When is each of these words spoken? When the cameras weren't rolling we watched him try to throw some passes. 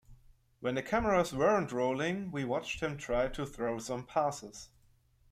When 0.61 0.73
the 0.73 0.81
cameras 0.81 1.31
weren't 1.31 1.71
rolling 1.71 2.31
we 2.31 2.43
watched 2.43 2.79
him 2.79 2.97
try 2.97 3.27
to 3.27 3.45
throw 3.45 3.77
some 3.77 4.03
passes. 4.07 4.69